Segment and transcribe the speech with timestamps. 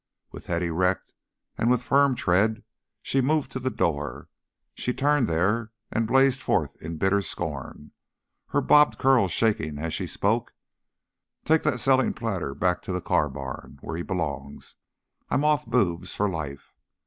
[0.31, 1.13] With head erect
[1.59, 2.63] and with firm tread
[3.03, 4.29] she moved to the door;
[4.73, 7.91] she turned there and blazed forth in bitter scorn,
[8.47, 10.55] her bobbed curls shaking as she spoke:
[11.45, 14.73] "Take that selling plater back to the car barn, where he belongs.
[15.29, 16.73] I'm off boobs for life.